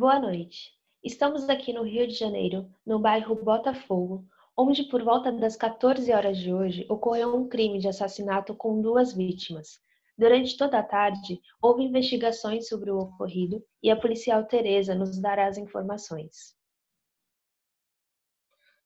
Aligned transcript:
Boa 0.00 0.18
noite. 0.18 0.70
Estamos 1.04 1.46
aqui 1.50 1.74
no 1.74 1.82
Rio 1.82 2.08
de 2.08 2.14
Janeiro, 2.14 2.66
no 2.86 2.98
bairro 2.98 3.34
Botafogo, 3.34 4.24
onde 4.56 4.84
por 4.84 5.04
volta 5.04 5.30
das 5.30 5.56
14 5.56 6.10
horas 6.10 6.38
de 6.38 6.54
hoje 6.54 6.86
ocorreu 6.88 7.36
um 7.36 7.46
crime 7.46 7.78
de 7.78 7.86
assassinato 7.86 8.54
com 8.54 8.80
duas 8.80 9.12
vítimas. 9.12 9.78
Durante 10.16 10.56
toda 10.56 10.78
a 10.78 10.82
tarde, 10.82 11.38
houve 11.60 11.82
investigações 11.82 12.66
sobre 12.66 12.90
o 12.90 12.96
ocorrido 12.96 13.62
e 13.82 13.90
a 13.90 14.00
policial 14.00 14.42
Teresa 14.46 14.94
nos 14.94 15.20
dará 15.20 15.46
as 15.46 15.58
informações. 15.58 16.56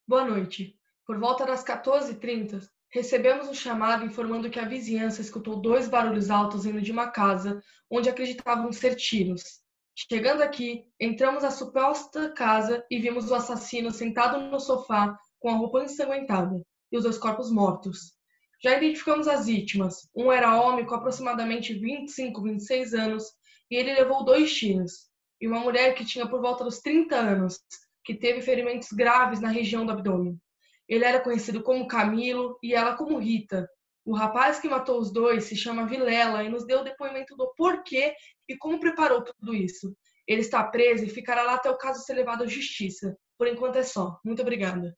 Boa 0.09 0.25
noite. 0.25 0.77
Por 1.07 1.17
volta 1.21 1.47
das 1.47 1.65
14h30, 1.65 2.69
recebemos 2.89 3.47
um 3.47 3.55
chamado 3.55 4.05
informando 4.05 4.51
que 4.51 4.59
a 4.59 4.67
vizinhança 4.67 5.21
escutou 5.21 5.63
dois 5.63 5.89
barulhos 5.89 6.29
altos 6.29 6.65
vindo 6.65 6.83
de 6.83 6.91
uma 6.91 7.09
casa 7.09 7.63
onde 7.89 8.09
acreditavam 8.09 8.73
ser 8.73 8.97
tiros. 8.97 9.63
Chegando 9.97 10.43
aqui, 10.43 10.85
entramos 10.99 11.45
na 11.45 11.53
suposta 11.53 12.29
casa 12.33 12.85
e 12.91 12.99
vimos 12.99 13.31
o 13.31 13.35
assassino 13.35 13.93
sentado 13.93 14.41
no 14.51 14.59
sofá 14.59 15.17
com 15.39 15.49
a 15.51 15.55
roupa 15.55 15.85
ensanguentada 15.85 16.61
e 16.91 16.97
os 16.97 17.05
dois 17.05 17.17
corpos 17.17 17.49
mortos. 17.49 18.13
Já 18.61 18.77
identificamos 18.77 19.29
as 19.29 19.47
vítimas. 19.47 20.09
Um 20.13 20.33
era 20.33 20.61
homem 20.61 20.85
com 20.85 20.97
aproximadamente 20.97 21.75
25, 21.75 22.43
26 22.43 22.95
anos 22.95 23.25
e 23.71 23.77
ele 23.77 23.95
levou 23.95 24.25
dois 24.25 24.53
tiros. 24.53 25.09
E 25.41 25.47
uma 25.47 25.61
mulher 25.61 25.95
que 25.95 26.05
tinha 26.05 26.29
por 26.29 26.41
volta 26.41 26.65
dos 26.65 26.81
30 26.81 27.15
anos, 27.15 27.61
que 28.05 28.15
teve 28.15 28.41
ferimentos 28.41 28.89
graves 28.91 29.41
na 29.41 29.49
região 29.49 29.87
do 29.87 29.93
abdômen. 29.93 30.41
Ele 30.89 31.05
era 31.05 31.21
conhecido 31.21 31.63
como 31.63 31.87
Camilo 31.87 32.59
e 32.63 32.75
ela 32.75 32.97
como 32.97 33.19
Rita. 33.19 33.69
O 34.05 34.15
rapaz 34.15 34.61
que 34.61 34.69
matou 34.69 34.99
os 34.99 35.11
dois 35.11 35.45
se 35.45 35.57
chama 35.57 35.87
Vilela 35.87 36.45
e 36.45 36.49
nos 36.51 36.67
deu 36.67 36.81
o 36.81 36.85
depoimento 36.85 37.35
do 37.37 37.53
porquê 37.57 38.15
e 38.47 38.57
como 38.57 38.79
preparou 38.79 39.25
tudo 39.25 39.55
isso. 39.55 39.97
Ele 40.27 40.43
está 40.43 40.63
preso 40.65 41.05
e 41.05 41.11
ficará 41.11 41.43
lá 41.43 41.55
até 41.55 41.71
o 41.71 41.79
caso 41.79 42.05
ser 42.05 42.15
levado 42.15 42.45
à 42.45 42.47
justiça. 42.47 43.17
Por 43.39 43.47
enquanto 43.47 43.77
é 43.77 43.83
só. 43.83 44.19
Muito 44.25 44.43
obrigada. 44.43 44.95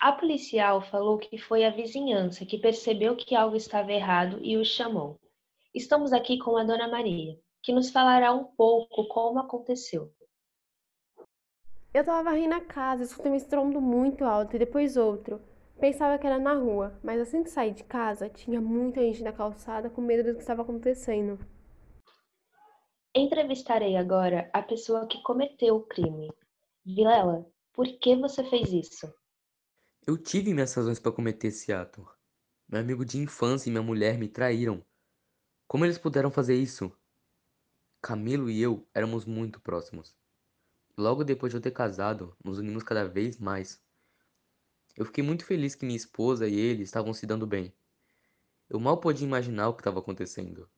A 0.00 0.12
policial 0.12 0.80
falou 0.80 1.18
que 1.18 1.38
foi 1.38 1.64
a 1.64 1.70
vizinhança 1.70 2.46
que 2.46 2.58
percebeu 2.58 3.16
que 3.16 3.34
algo 3.34 3.56
estava 3.56 3.92
errado 3.92 4.38
e 4.42 4.56
o 4.56 4.64
chamou. 4.64 5.18
Estamos 5.74 6.12
aqui 6.12 6.38
com 6.38 6.56
a 6.56 6.64
Dona 6.64 6.88
Maria, 6.88 7.38
que 7.62 7.72
nos 7.72 7.90
falará 7.90 8.32
um 8.32 8.44
pouco 8.44 9.06
como 9.08 9.38
aconteceu. 9.38 10.10
Eu 11.92 12.00
estava 12.00 12.22
varrendo 12.22 12.54
a 12.54 12.60
casa, 12.60 13.02
escutei 13.02 13.32
um 13.32 13.34
estrondo 13.34 13.80
muito 13.80 14.24
alto 14.24 14.56
e 14.56 14.58
depois 14.58 14.96
outro. 14.96 15.40
Pensava 15.80 16.18
que 16.18 16.26
era 16.26 16.38
na 16.38 16.52
rua, 16.52 17.00
mas 17.02 17.18
assim 17.18 17.42
que 17.42 17.48
saí 17.48 17.72
de 17.72 17.84
casa, 17.84 18.28
tinha 18.28 18.60
muita 18.60 19.00
gente 19.00 19.22
na 19.22 19.32
calçada 19.32 19.88
com 19.88 20.02
medo 20.02 20.28
do 20.28 20.34
que 20.34 20.42
estava 20.42 20.60
acontecendo. 20.60 21.38
Entrevistarei 23.14 23.96
agora 23.96 24.50
a 24.52 24.60
pessoa 24.62 25.06
que 25.06 25.22
cometeu 25.22 25.76
o 25.76 25.86
crime. 25.86 26.30
Vilela, 26.84 27.50
por 27.72 27.86
que 27.98 28.14
você 28.14 28.44
fez 28.44 28.70
isso? 28.70 29.10
Eu 30.06 30.18
tive 30.18 30.52
minhas 30.52 30.74
razões 30.74 30.98
para 30.98 31.12
cometer 31.12 31.48
esse 31.48 31.72
ato. 31.72 32.06
Meu 32.68 32.80
amigo 32.80 33.02
de 33.02 33.16
infância 33.18 33.70
e 33.70 33.72
minha 33.72 33.82
mulher 33.82 34.18
me 34.18 34.28
traíram. 34.28 34.84
Como 35.66 35.86
eles 35.86 35.96
puderam 35.96 36.30
fazer 36.30 36.56
isso? 36.56 36.92
Camilo 38.02 38.50
e 38.50 38.60
eu 38.60 38.86
éramos 38.94 39.24
muito 39.24 39.58
próximos. 39.62 40.14
Logo 40.96 41.24
depois 41.24 41.50
de 41.50 41.56
eu 41.56 41.62
ter 41.62 41.70
casado, 41.70 42.36
nos 42.44 42.58
unimos 42.58 42.82
cada 42.82 43.08
vez 43.08 43.38
mais. 43.38 43.82
Eu 44.96 45.04
fiquei 45.04 45.22
muito 45.22 45.44
feliz 45.44 45.74
que 45.74 45.86
minha 45.86 45.96
esposa 45.96 46.48
e 46.48 46.54
ele 46.54 46.82
estavam 46.82 47.12
se 47.12 47.26
dando 47.26 47.46
bem. 47.46 47.72
Eu 48.68 48.78
mal 48.78 48.98
podia 48.98 49.26
imaginar 49.26 49.68
o 49.68 49.74
que 49.74 49.80
estava 49.80 49.98
acontecendo. 49.98 50.68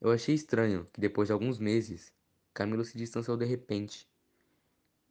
Eu 0.00 0.10
achei 0.10 0.34
estranho 0.34 0.86
que 0.92 1.00
depois 1.00 1.28
de 1.28 1.32
alguns 1.32 1.58
meses, 1.58 2.12
Camilo 2.52 2.84
se 2.84 2.96
distanciou 2.98 3.36
de 3.36 3.44
repente. 3.44 4.08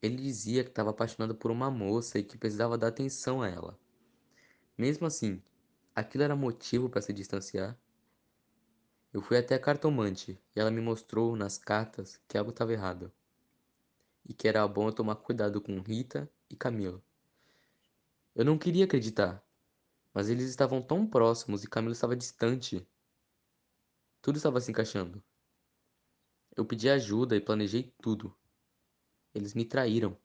Ele 0.01 0.17
dizia 0.17 0.63
que 0.63 0.69
estava 0.69 0.91
apaixonado 0.91 1.35
por 1.35 1.49
uma 1.49 1.71
moça 1.71 2.19
e 2.19 2.23
que 2.23 2.37
precisava 2.37 2.77
dar 2.77 2.87
atenção 2.87 3.41
a 3.41 3.49
ela. 3.49 3.79
Mesmo 4.77 5.07
assim, 5.07 5.41
aquilo 5.95 6.23
era 6.23 6.35
motivo 6.35 6.89
para 6.89 7.01
se 7.01 7.11
distanciar? 7.11 7.77
Eu 9.11 9.21
fui 9.21 9.37
até 9.37 9.55
a 9.55 9.59
cartomante 9.59 10.39
e 10.55 10.59
ela 10.59 10.69
me 10.69 10.81
mostrou 10.81 11.35
nas 11.35 11.57
cartas 11.57 12.19
que 12.27 12.37
algo 12.37 12.51
estava 12.51 12.73
errado. 12.73 13.11
E 14.25 14.33
que 14.33 14.47
era 14.47 14.67
bom 14.67 14.87
eu 14.87 14.93
tomar 14.93 15.15
cuidado 15.15 15.61
com 15.61 15.79
Rita 15.79 16.29
e 16.49 16.55
Camilo. 16.55 17.01
Eu 18.35 18.43
não 18.43 18.57
queria 18.57 18.83
acreditar, 18.83 19.41
mas 20.13 20.29
eles 20.29 20.49
estavam 20.49 20.81
tão 20.81 21.07
próximos 21.07 21.63
e 21.63 21.69
Camilo 21.69 21.93
estava 21.93 22.17
distante. 22.17 22.85
Tudo 24.21 24.35
estava 24.35 24.59
se 24.59 24.69
encaixando. 24.69 25.23
Eu 26.53 26.65
pedi 26.65 26.89
ajuda 26.89 27.37
e 27.37 27.39
planejei 27.39 27.93
tudo. 28.01 28.35
Eles 29.33 29.53
me 29.53 29.63
traíram. 29.63 30.17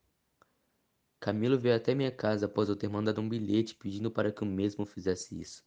Camilo 1.21 1.57
veio 1.57 1.77
até 1.77 1.95
minha 1.95 2.11
casa 2.11 2.47
após 2.47 2.69
eu 2.69 2.75
ter 2.75 2.89
mandado 2.89 3.21
um 3.21 3.29
bilhete 3.29 3.77
pedindo 3.77 4.11
para 4.11 4.33
que 4.33 4.43
o 4.43 4.47
mesmo 4.47 4.85
fizesse 4.85 5.41
isso. 5.41 5.65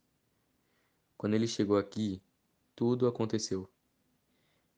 Quando 1.16 1.36
ele 1.36 1.48
chegou 1.48 1.78
aqui, 1.78 2.22
tudo 2.75 3.08
aconteceu. 3.08 3.72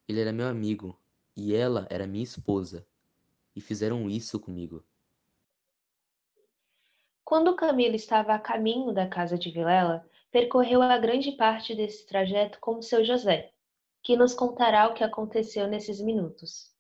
Ele 0.08 0.20
era 0.20 0.32
meu 0.32 0.48
amigo 0.48 1.00
e 1.36 1.56
ela 1.56 1.88
era 1.90 2.06
minha 2.06 2.24
esposa. 2.24 2.86
E 3.56 3.62
fizeram 3.62 4.08
isso 4.08 4.40
comigo. 4.40 4.86
Quando 7.26 7.56
Camilo 7.56 7.96
estava 7.96 8.36
a 8.36 8.40
caminho 8.40 8.94
da 8.94 9.10
casa 9.10 9.36
de 9.36 9.50
Vilela, 9.50 10.08
percorreu 10.32 10.84
a 10.84 10.96
grande 11.00 11.32
parte 11.32 11.74
desse 11.74 12.06
trajeto 12.06 12.60
com 12.60 12.80
seu 12.84 13.04
José, 13.04 13.52
que 14.04 14.16
nos 14.16 14.36
contará 14.36 14.88
o 14.88 14.94
que 14.94 15.04
aconteceu 15.04 15.68
nesses 15.68 16.00
minutos. 16.00 16.72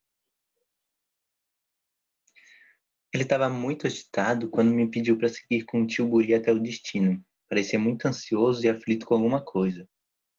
Ele 3.12 3.24
estava 3.24 3.50
muito 3.50 3.88
agitado 3.88 4.48
quando 4.48 4.70
me 4.70 4.88
pediu 4.88 5.18
para 5.18 5.30
seguir 5.30 5.64
com 5.66 5.82
o 5.82 5.88
tio 5.88 6.08
Buri 6.08 6.36
até 6.36 6.52
o 6.52 6.60
destino. 6.60 7.26
Parecia 7.50 7.80
muito 7.80 8.08
ansioso 8.08 8.64
e 8.64 8.70
aflito 8.70 9.08
com 9.08 9.16
alguma 9.16 9.44
coisa. 9.44 9.90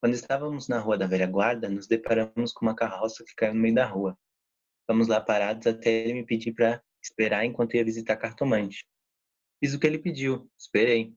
Quando 0.01 0.15
estávamos 0.15 0.69
na 0.69 0.79
rua 0.79 0.97
da 0.97 1.09
velha 1.09 1.27
guarda, 1.27 1.69
nos 1.69 1.89
deparamos 1.89 2.53
com 2.53 2.65
uma 2.65 2.77
carroça 2.77 3.25
que 3.25 3.35
caiu 3.35 3.55
no 3.55 3.61
meio 3.61 3.75
da 3.75 3.87
rua. 3.87 4.17
Fomos 4.87 5.09
lá 5.09 5.21
parados 5.21 5.67
até 5.67 5.91
ele 5.91 6.15
me 6.15 6.25
pedir 6.25 6.53
para 6.53 6.81
esperar 7.03 7.45
enquanto 7.45 7.75
ia 7.75 7.85
visitar 7.85 8.17
cartomante. 8.17 8.87
Fiz 9.67 9.75
o 9.75 9.81
que 9.81 9.87
ele 9.89 9.99
pediu, 9.99 10.49
esperei. 10.57 11.13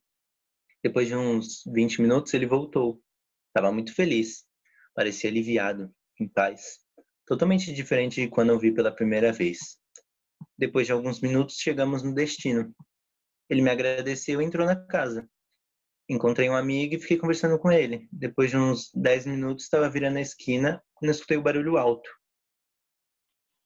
Depois 0.84 1.08
de 1.08 1.16
uns 1.16 1.62
20 1.68 2.02
minutos, 2.02 2.34
ele 2.34 2.48
voltou. 2.48 3.00
Estava 3.50 3.72
muito 3.72 3.94
feliz. 3.94 4.44
Parecia 4.96 5.30
aliviado, 5.30 5.94
em 6.20 6.28
paz. 6.28 6.80
Totalmente 7.28 7.72
diferente 7.72 8.22
de 8.22 8.28
quando 8.28 8.50
eu 8.50 8.58
vi 8.58 8.74
pela 8.74 8.92
primeira 8.92 9.32
vez. 9.32 9.78
Depois 10.58 10.88
de 10.88 10.94
alguns 10.94 11.22
minutos, 11.22 11.58
chegamos 11.58 12.02
no 12.02 12.12
destino. 12.12 12.74
Ele 13.48 13.62
me 13.62 13.70
agradeceu 13.70 14.42
e 14.42 14.46
entrou 14.46 14.66
na 14.66 14.76
casa. 14.76 15.30
Encontrei 16.10 16.50
um 16.50 16.56
amigo 16.56 16.96
e 16.96 17.00
fiquei 17.00 17.20
conversando 17.20 17.60
com 17.60 17.72
ele. 17.72 18.10
Depois 18.12 18.50
de 18.50 18.58
uns 18.58 18.90
10 18.96 19.28
minutos, 19.28 19.66
estava 19.66 19.88
virando 19.88 20.18
a 20.18 20.22
esquina 20.22 20.84
não 21.04 21.12
escutei 21.12 21.38
o 21.38 21.44
barulho 21.44 21.78
alto. 21.78 22.10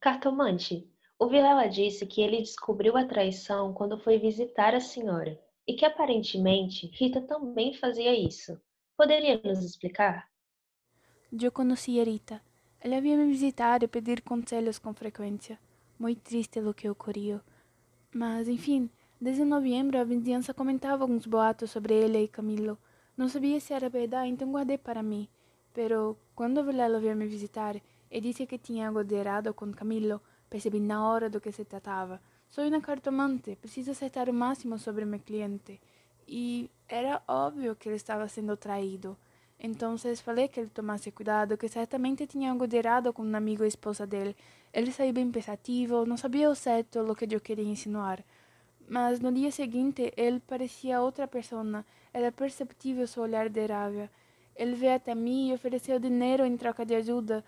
Cartomante, 0.02 0.93
o 1.24 1.30
Vilela 1.30 1.70
disse 1.70 2.06
que 2.06 2.22
ele 2.22 2.40
descobriu 2.40 2.98
a 2.98 3.06
traição 3.06 3.74
quando 3.74 3.98
foi 3.98 4.20
visitar 4.20 4.76
a 4.76 4.82
senhora 4.82 5.40
e 5.66 5.74
que 5.74 5.86
aparentemente 5.86 6.88
Rita 6.88 7.22
também 7.22 7.74
fazia 7.74 8.14
isso. 8.14 8.60
Poderia 8.98 9.40
nos 9.42 9.64
explicar? 9.64 10.28
Eu 11.32 11.50
conhecia 11.50 12.04
Rita. 12.04 12.42
Ela 12.78 13.00
vinha 13.00 13.16
me 13.16 13.28
visitar 13.28 13.82
e 13.84 13.88
pedir 13.88 14.22
conselhos 14.22 14.78
com 14.78 14.94
frequência. 14.94 15.58
Muito 15.98 16.20
triste 16.20 16.60
lo 16.60 16.74
que 16.74 16.90
ocorreu. 16.90 17.40
Mas, 18.14 18.50
enfim, 18.50 18.90
desde 19.20 19.46
novembro 19.46 19.98
a 19.98 20.04
vizinhança 20.04 20.54
comentava 20.54 21.06
alguns 21.06 21.26
boatos 21.26 21.72
sobre 21.72 21.94
ele 21.94 22.22
e 22.22 22.28
Camilo. 22.28 22.78
Não 23.16 23.30
sabia 23.30 23.62
se 23.62 23.74
era 23.74 23.88
verdade, 23.88 24.30
então 24.30 24.52
guardei 24.52 24.78
para 24.78 25.02
mim. 25.02 25.30
Pero, 25.74 26.18
quando 26.36 26.66
Vilelo 26.66 27.00
veio 27.00 27.16
me 27.16 27.28
visitar 27.28 27.82
e 28.12 28.20
disse 28.20 28.46
que 28.46 28.58
tinha 28.58 28.90
algo 28.90 29.06
de 29.06 29.16
errado 29.16 29.54
com 29.54 29.72
Camilo, 29.72 30.22
percebi 30.54 30.80
na 30.80 31.00
hora 31.10 31.32
do 31.32 31.42
que 31.42 31.52
se 31.52 31.66
tratava. 31.66 32.22
Sou 32.48 32.64
uma 32.64 32.80
cartomante, 32.80 33.56
preciso 33.56 33.90
acertar 33.90 34.30
o 34.30 34.34
máximo 34.34 34.78
sobre 34.78 35.04
meu 35.04 35.20
cliente. 35.20 35.82
E 36.28 36.70
era 36.88 37.24
óbvio 37.28 37.76
que 37.76 37.90
ele 37.90 37.96
estava 37.96 38.28
sendo 38.28 38.56
traído. 38.56 39.18
Então 39.60 39.98
falei 40.24 40.48
que 40.48 40.60
ele 40.60 40.70
tomasse 40.70 41.10
cuidado, 41.12 41.58
que 41.58 41.68
certamente 41.68 42.28
tinha 42.28 42.52
algo 42.52 42.68
de 42.68 42.78
errado 42.78 43.12
com 43.12 43.24
um 43.24 43.36
amigo 43.36 43.64
e 43.64 43.68
esposa 43.68 44.06
dele. 44.06 44.36
Ele 44.72 44.92
saiu 44.92 45.12
bem 45.12 45.32
pensativo, 45.32 46.06
não 46.06 46.18
sabia 46.18 46.48
o 46.52 46.54
certo 46.54 47.00
o 47.00 47.16
que 47.16 47.26
eu 47.34 47.42
queria 47.42 47.66
insinuar. 47.76 48.24
Mas 48.88 49.20
no 49.20 49.32
dia 49.32 49.50
seguinte, 49.50 50.14
ele 50.16 50.40
parecia 50.40 51.02
outra 51.02 51.28
pessoa. 51.28 51.84
Era 52.14 52.32
perceptível 52.32 53.08
seu 53.08 53.24
olhar 53.24 53.50
de 53.50 53.66
raiva. 53.66 54.08
Ele 54.56 54.76
veio 54.76 54.98
até 54.98 55.16
mim 55.16 55.50
e 55.50 55.54
ofereceu 55.56 55.98
dinheiro 55.98 56.46
em 56.46 56.56
troca 56.58 56.86
de 56.86 56.94
ajuda. 56.94 57.44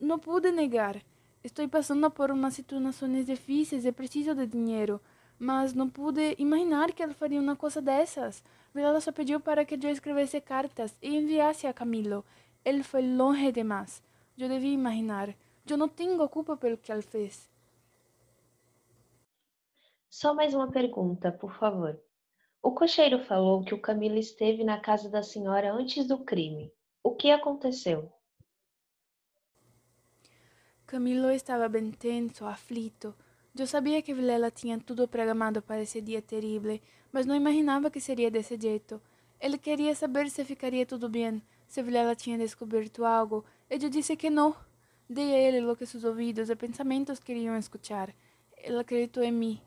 Não 0.00 0.20
pude 0.20 0.52
negar. 0.52 1.02
Estou 1.44 1.68
passando 1.68 2.10
por 2.10 2.30
umas 2.30 2.54
situações 2.54 3.26
difíceis 3.26 3.84
e 3.84 3.92
preciso 3.92 4.34
de 4.34 4.46
dinheiro. 4.46 4.98
Mas 5.38 5.74
não 5.74 5.90
pude 5.90 6.34
imaginar 6.38 6.90
que 6.92 7.02
ele 7.02 7.12
faria 7.12 7.38
uma 7.38 7.54
coisa 7.54 7.82
dessas. 7.82 8.42
Vilala 8.74 8.98
só 8.98 9.12
pediu 9.12 9.38
para 9.38 9.62
que 9.62 9.74
eu 9.74 9.90
escrevesse 9.90 10.40
cartas 10.40 10.96
e 11.02 11.14
enviasse 11.14 11.66
a 11.66 11.74
Camilo. 11.74 12.24
Ele 12.64 12.82
foi 12.82 13.02
longe 13.02 13.52
demais. 13.52 14.02
Eu 14.38 14.48
devia 14.48 14.72
imaginar. 14.72 15.36
Eu 15.68 15.76
não 15.76 15.86
tenho 15.86 16.26
culpa 16.30 16.56
pelo 16.56 16.78
que 16.78 16.90
ele 16.90 17.02
fez. 17.02 17.46
Só 20.08 20.32
mais 20.32 20.54
uma 20.54 20.70
pergunta, 20.70 21.30
por 21.30 21.52
favor. 21.58 22.00
O 22.62 22.72
cocheiro 22.72 23.18
falou 23.18 23.62
que 23.62 23.74
o 23.74 23.82
Camilo 23.82 24.16
esteve 24.16 24.64
na 24.64 24.80
casa 24.80 25.10
da 25.10 25.22
senhora 25.22 25.74
antes 25.74 26.06
do 26.06 26.24
crime. 26.24 26.72
O 27.02 27.14
que 27.14 27.30
aconteceu? 27.30 28.10
Camilo 30.94 31.28
estava 31.32 31.68
bem 31.68 31.90
tenso, 31.90 32.44
aflito. 32.46 33.12
Eu 33.58 33.66
sabia 33.66 34.00
que 34.00 34.14
Vilela 34.14 34.48
tinha 34.48 34.78
tudo 34.78 35.08
programado 35.08 35.60
para 35.60 35.82
esse 35.82 36.00
dia 36.00 36.22
terrível, 36.22 36.78
mas 37.10 37.26
não 37.26 37.34
imaginava 37.34 37.90
que 37.90 38.00
seria 38.00 38.30
desse 38.30 38.56
jeito. 38.56 39.02
Ele 39.40 39.58
queria 39.58 39.92
saber 39.96 40.30
se 40.30 40.44
ficaria 40.44 40.86
tudo 40.86 41.08
bem, 41.08 41.42
se 41.66 41.82
Vilela 41.82 42.14
tinha 42.14 42.38
descoberto 42.38 43.04
algo, 43.04 43.44
e 43.68 43.74
eu 43.74 43.90
disse 43.90 44.14
que 44.14 44.30
não. 44.30 44.54
Dei 45.10 45.34
a 45.34 45.38
ele 45.40 45.60
lo 45.62 45.74
que 45.74 45.84
seus 45.84 46.04
ouvidos 46.04 46.48
e 46.48 46.54
pensamentos 46.54 47.18
queriam 47.18 47.58
escutar. 47.58 48.14
Ele 48.56 48.78
acreditou 48.78 49.24
em 49.24 49.32
mim. 49.32 49.60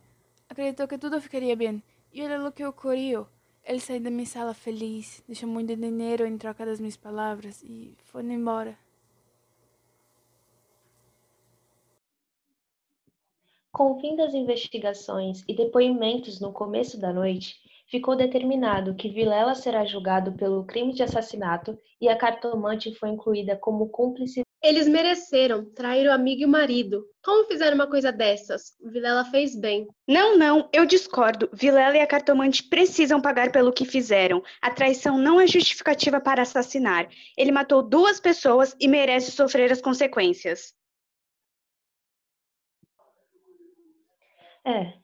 Acreditou 0.48 0.88
que 0.88 0.98
tudo 0.98 1.20
ficaria 1.20 1.58
bem. 1.58 1.84
E 2.14 2.22
olha 2.24 2.48
o 2.48 2.54
que 2.54 2.64
ocorreu. 2.64 3.28
Ele 3.66 3.82
saiu 3.82 4.00
da 4.00 4.10
minha 4.10 4.26
sala 4.26 4.54
feliz, 4.54 5.22
deixou 5.28 5.50
muito 5.50 5.76
dinheiro 5.76 6.26
em 6.26 6.38
troca 6.38 6.66
das 6.66 6.80
minhas 6.80 6.96
palavras 6.96 7.62
e 7.64 7.98
foi 8.06 8.24
embora. 8.24 8.87
Com 13.78 13.92
o 13.92 14.00
fim 14.00 14.16
das 14.16 14.34
investigações 14.34 15.44
e 15.48 15.56
depoimentos 15.56 16.40
no 16.40 16.52
começo 16.52 17.00
da 17.00 17.14
noite, 17.14 17.58
ficou 17.92 18.16
determinado 18.16 18.96
que 18.96 19.08
Vilela 19.08 19.54
será 19.54 19.86
julgado 19.86 20.32
pelo 20.32 20.66
crime 20.66 20.94
de 20.94 21.04
assassinato 21.04 21.78
e 22.02 22.10
a 22.10 22.18
cartomante 22.18 22.92
foi 22.96 23.10
incluída 23.10 23.56
como 23.56 23.90
cúmplice. 23.90 24.42
Eles 24.64 24.88
mereceram 24.88 25.64
trair 25.76 26.08
o 26.08 26.12
amigo 26.12 26.42
e 26.42 26.46
o 26.46 26.50
marido. 26.50 27.06
Como 27.24 27.46
fizeram 27.46 27.76
uma 27.76 27.86
coisa 27.86 28.12
dessas? 28.12 28.76
Vilela 28.84 29.24
fez 29.26 29.56
bem. 29.56 29.86
Não, 30.08 30.36
não, 30.36 30.68
eu 30.74 30.84
discordo. 30.84 31.48
Vilela 31.54 31.98
e 31.98 32.02
a 32.02 32.08
cartomante 32.08 32.64
precisam 32.64 33.22
pagar 33.22 33.52
pelo 33.52 33.72
que 33.72 33.86
fizeram. 33.86 34.42
A 34.60 34.72
traição 34.72 35.20
não 35.20 35.40
é 35.40 35.46
justificativa 35.46 36.20
para 36.20 36.42
assassinar. 36.42 37.08
Ele 37.38 37.52
matou 37.52 37.84
duas 37.84 38.20
pessoas 38.20 38.76
e 38.80 38.88
merece 38.88 39.30
sofrer 39.30 39.72
as 39.72 39.82
consequências. 39.82 40.76
É, 44.68 45.00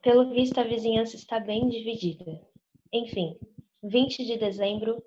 pelo 0.00 0.30
visto, 0.30 0.58
a 0.58 0.62
vizinhança 0.62 1.16
está 1.16 1.40
bem 1.40 1.68
dividida. 1.68 2.40
Enfim, 2.92 3.36
20 3.82 4.24
de 4.24 4.36
dezembro, 4.38 5.02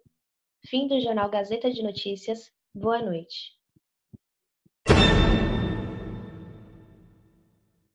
fim 0.65 0.85
do 0.85 0.99
jornal 0.99 1.29
Gazeta 1.29 1.71
de 1.71 1.81
Notícias. 1.81 2.51
Boa 2.75 3.01
noite. 3.01 3.60